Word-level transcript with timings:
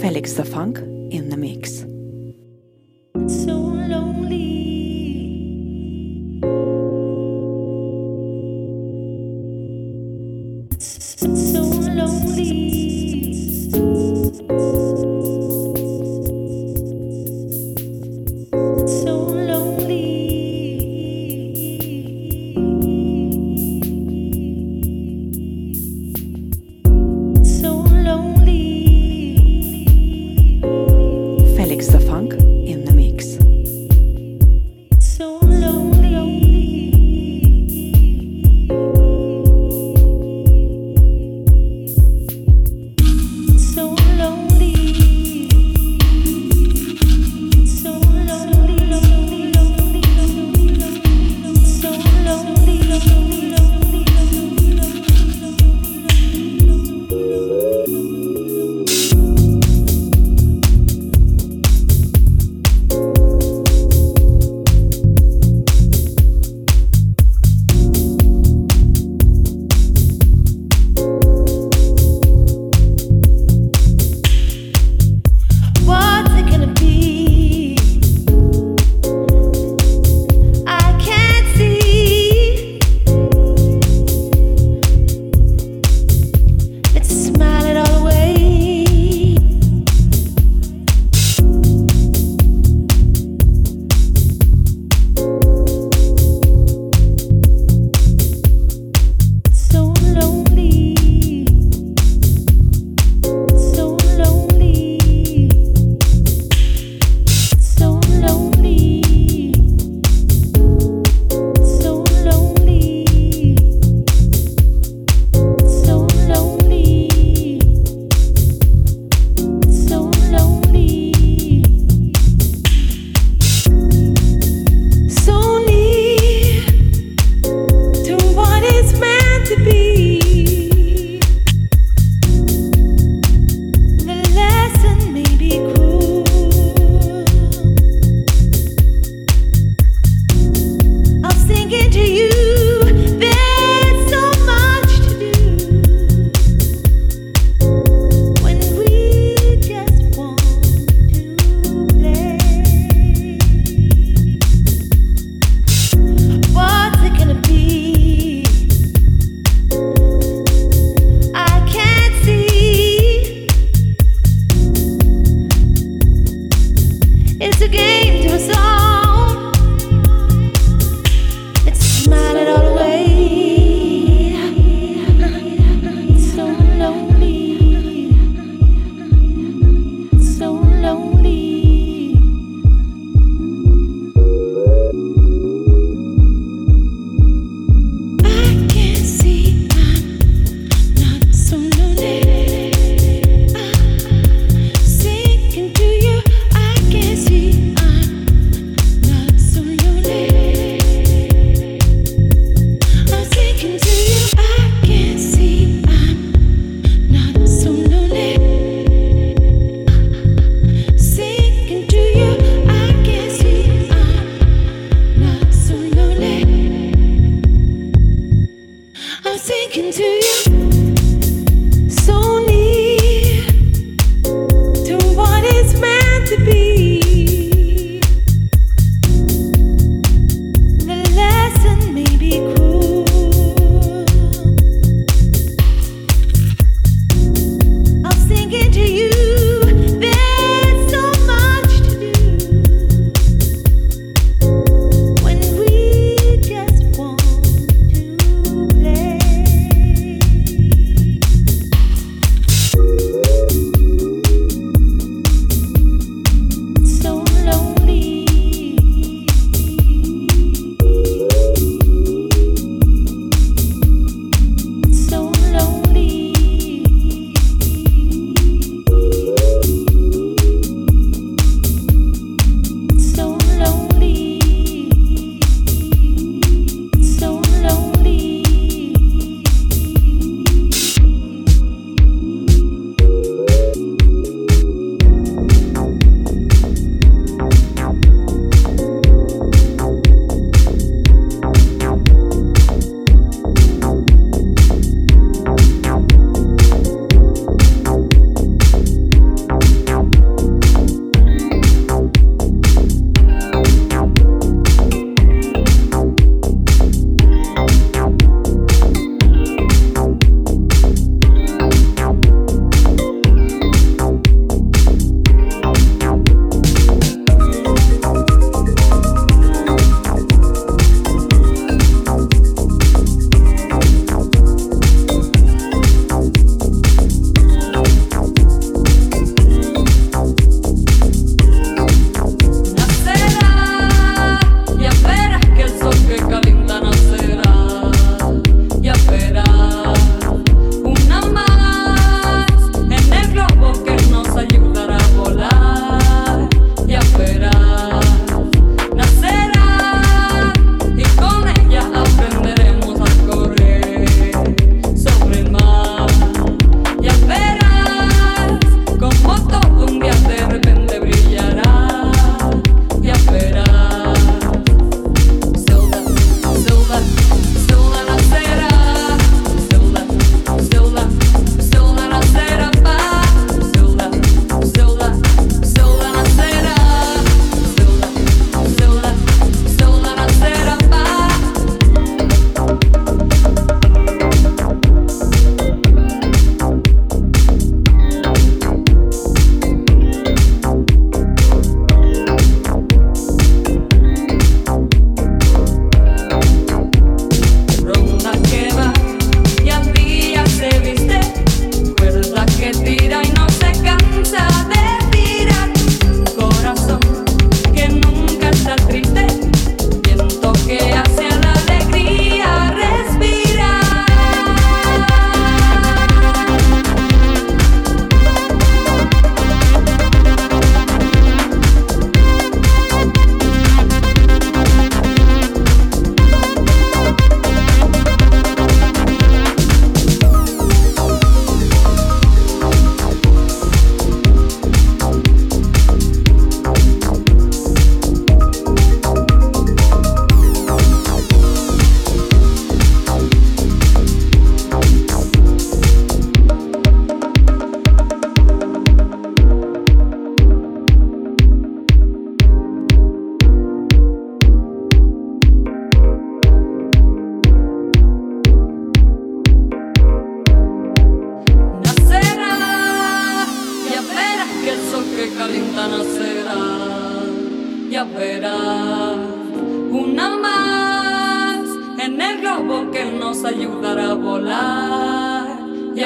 Felix 0.00 0.34
Da 0.36 0.44
Funk 0.44 0.78
in 1.10 1.28
the 1.28 1.36
mix. 1.36 1.84
que 3.26 3.57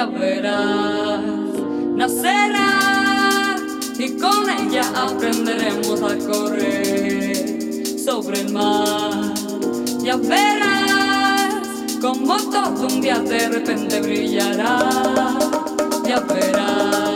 Ya 0.03 0.09
verás, 0.09 1.21
nacerá 1.95 3.55
y 3.97 4.19
con 4.19 4.51
ella 4.51 4.83
aprenderemos 4.97 6.03
a 6.03 6.19
correr 6.19 7.87
sobre 8.05 8.41
el 8.41 8.53
mar. 8.53 9.33
Ya 10.03 10.17
verás 10.17 11.55
como 12.01 12.37
todo 12.51 12.89
un 12.89 13.01
día 13.01 13.21
de 13.21 13.49
repente 13.49 14.01
brillará. 14.01 14.91
Ya 16.05 16.19
verás. 16.19 17.12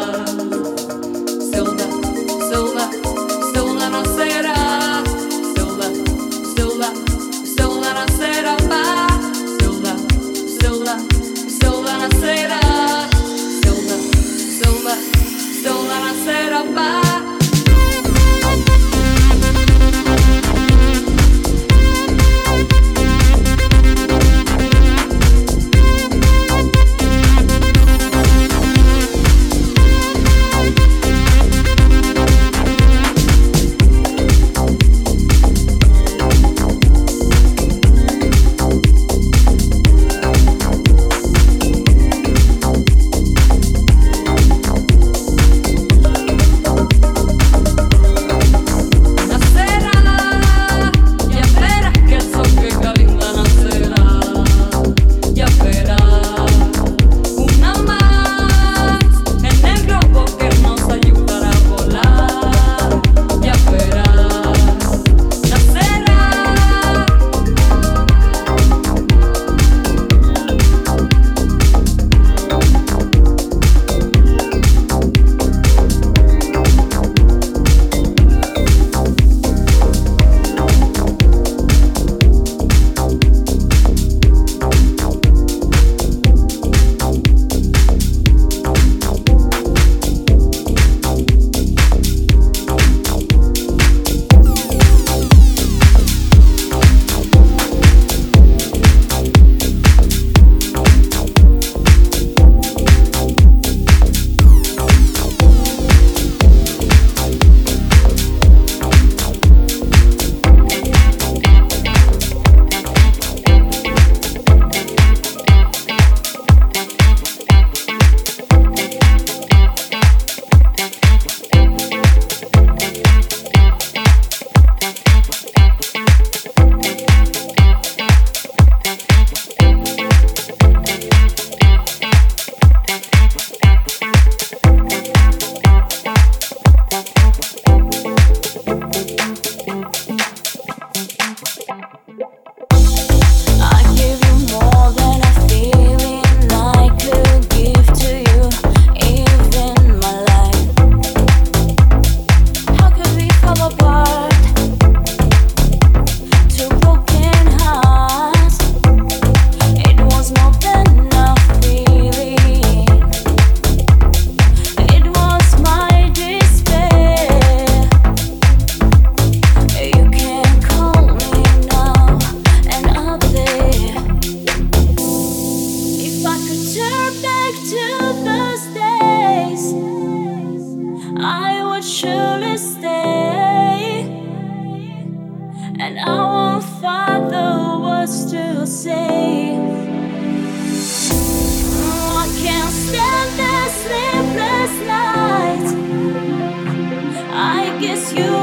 you. 198.13 198.36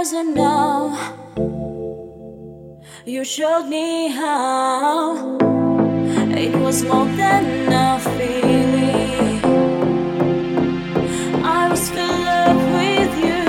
as 0.00 0.14
I 0.14 0.22
know. 0.22 0.96
You 3.04 3.24
showed 3.24 3.66
me 3.66 4.08
how 4.08 5.38
it 6.42 6.54
was 6.54 6.84
more 6.84 7.10
than 7.22 7.72
a 7.72 7.98
feeling. 8.16 9.40
I 11.44 11.68
was 11.68 11.90
filled 11.90 12.28
up 12.44 12.58
with 12.78 13.12
you. 13.26 13.42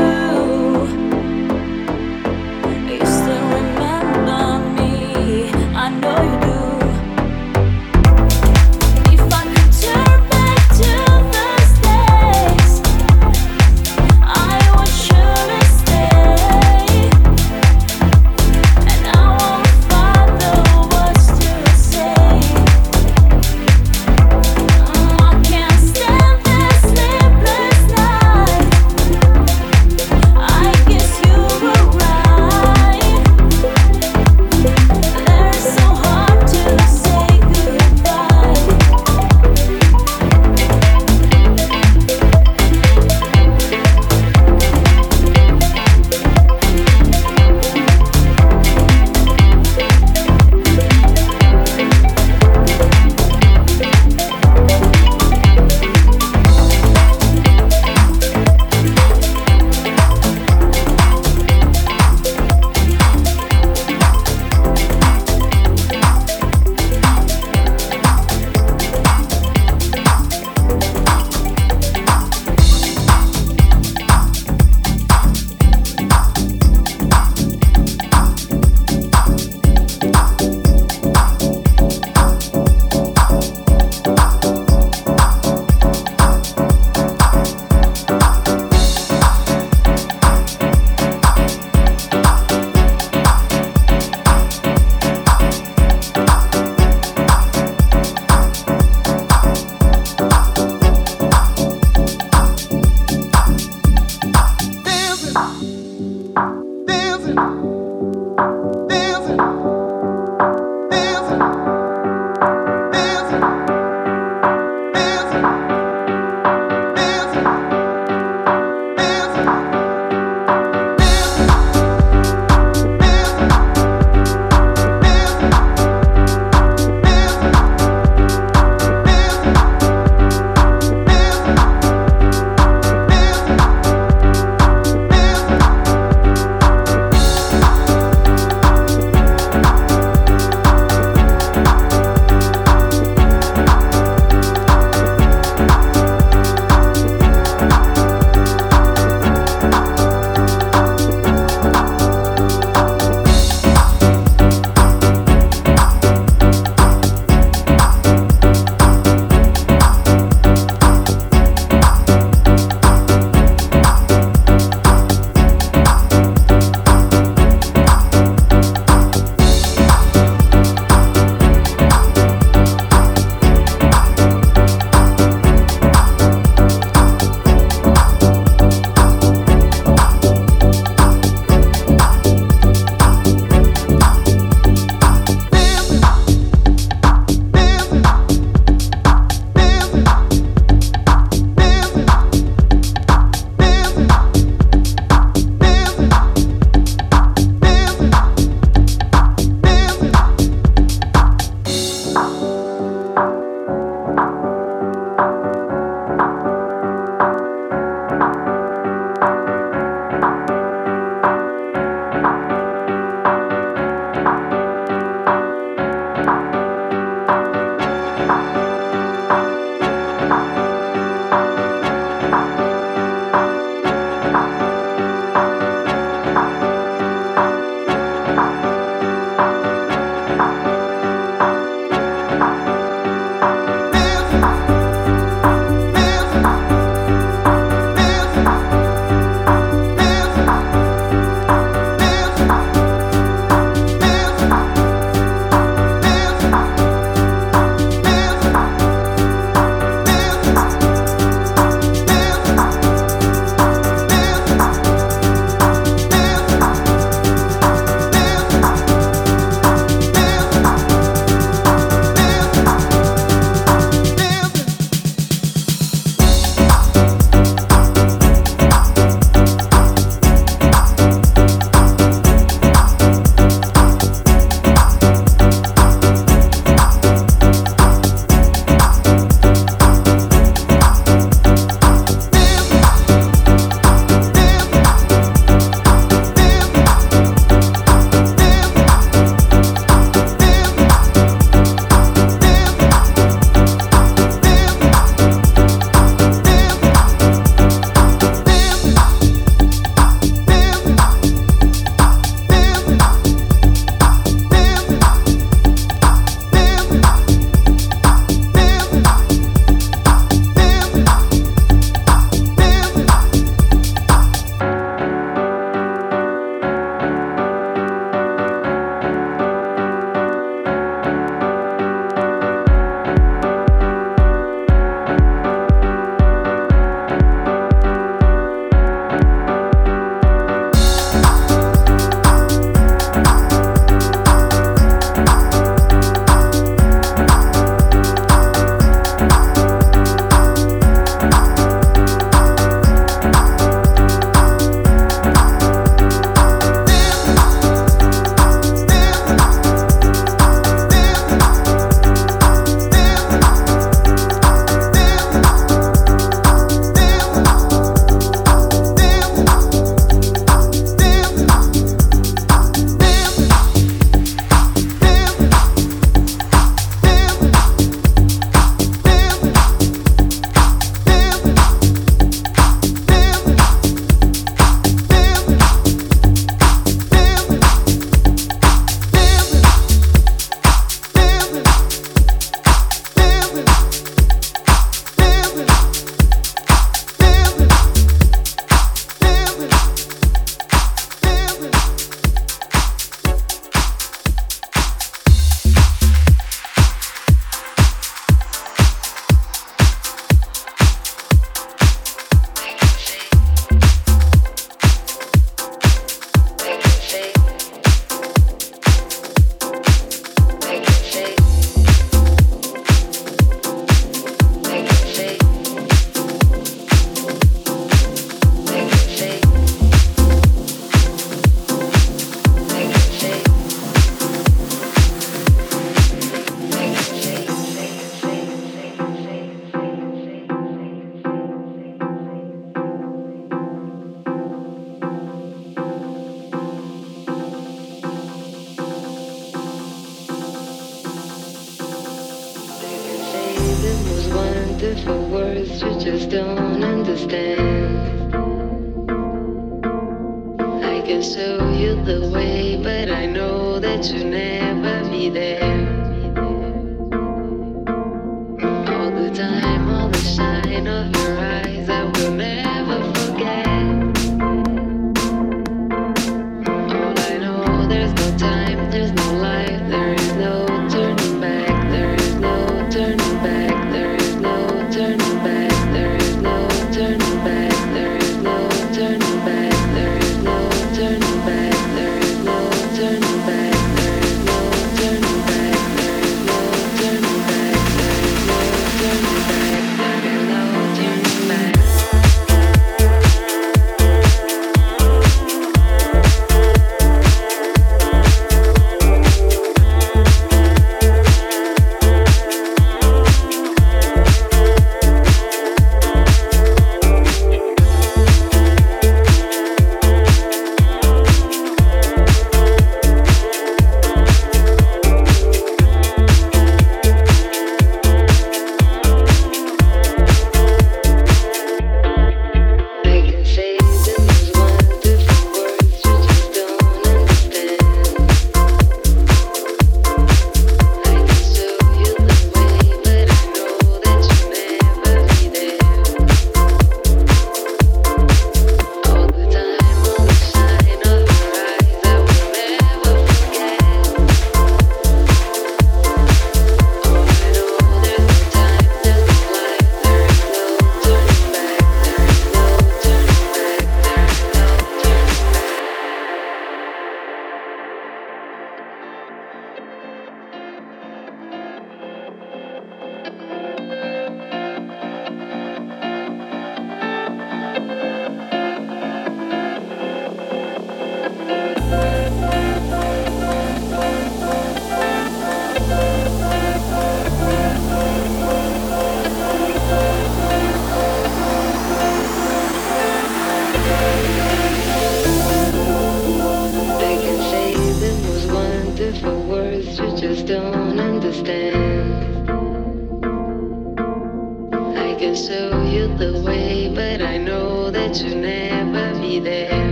You 2.93 3.05
still 3.17 3.45
remember 3.59 4.43
me. 4.77 4.91
I 5.83 5.87
know 6.01 6.19
you 6.23 6.39
do. 6.41 6.48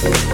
Ah. 0.00 0.28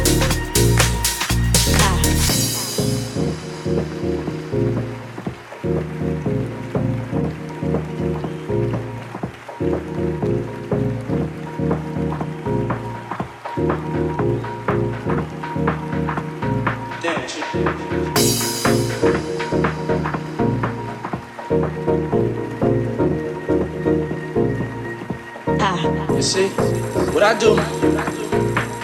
I 27.25 27.33
do 27.39 27.57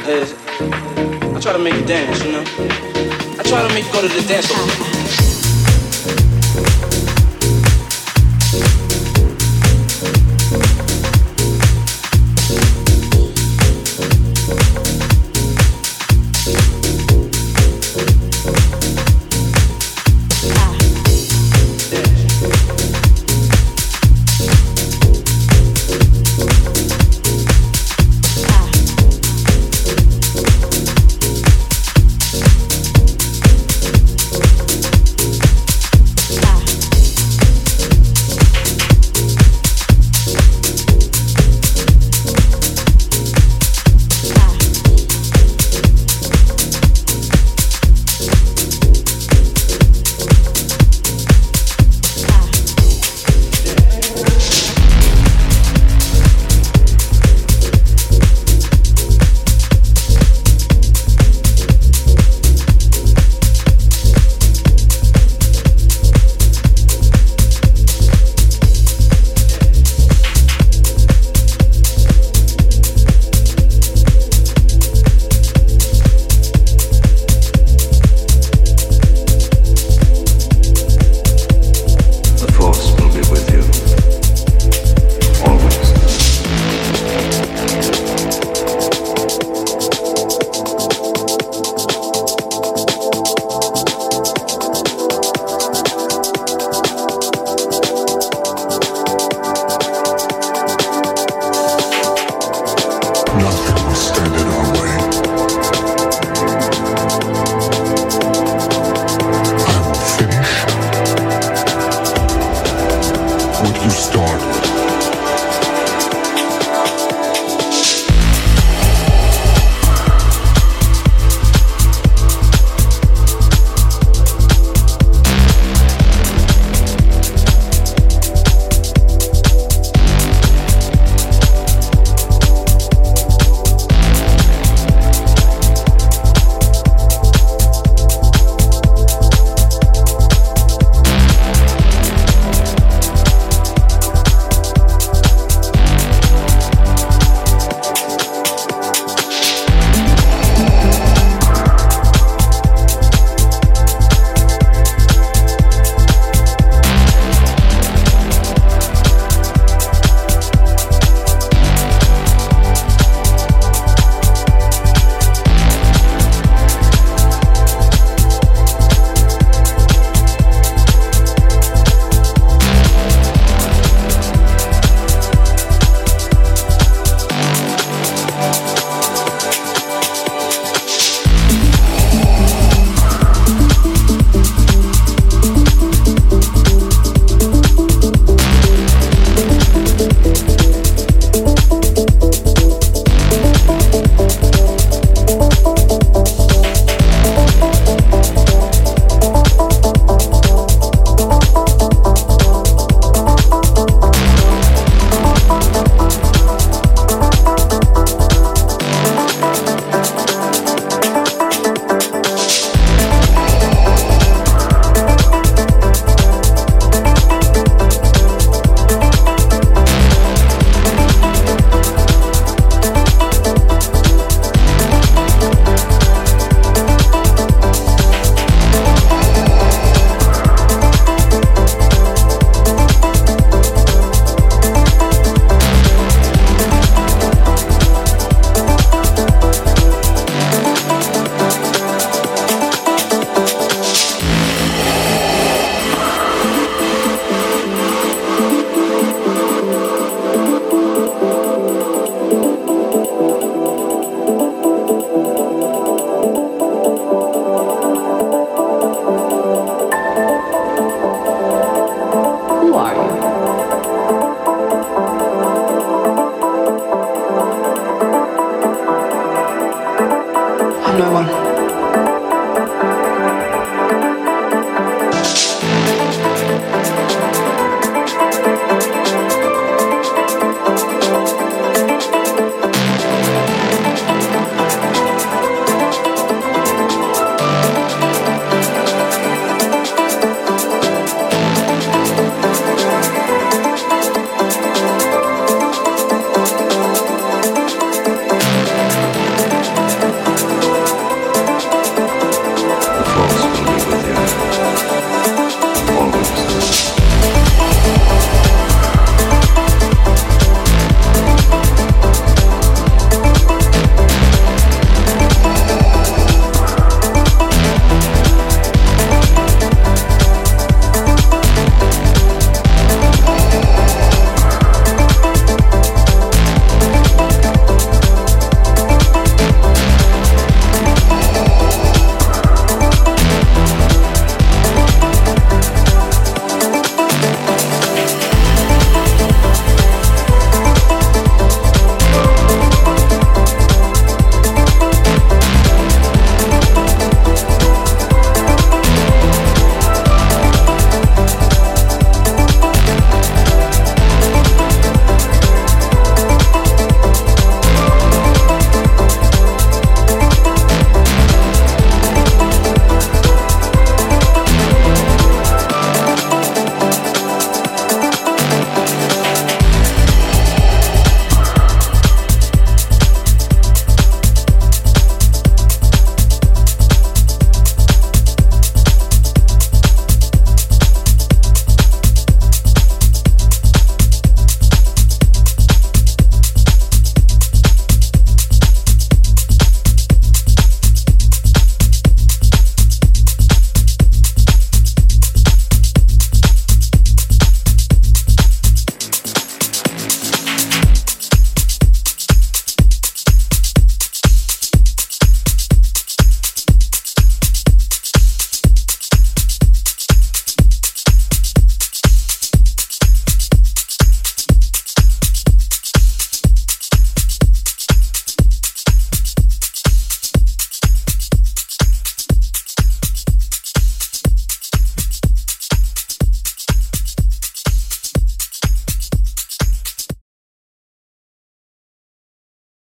is 0.09 0.40
try 1.51 1.59
to 1.59 1.65
make 1.65 1.75
you 1.75 1.85
dance, 1.85 2.25
you 2.25 2.31
know. 2.31 2.45
I 3.37 3.43
try 3.43 3.67
to 3.67 3.75
make 3.75 3.85
you 3.85 3.93
go 3.93 4.03
to 4.03 4.09
the 4.09 4.25
dance 4.29 4.47
floor. 4.47 5.20